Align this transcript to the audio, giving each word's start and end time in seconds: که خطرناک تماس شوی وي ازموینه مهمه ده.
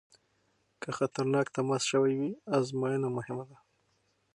که 0.81 0.89
خطرناک 0.97 1.47
تماس 1.57 1.83
شوی 1.91 2.13
وي 2.19 2.31
ازموینه 2.57 3.09
مهمه 3.17 3.43
ده. 3.49 3.57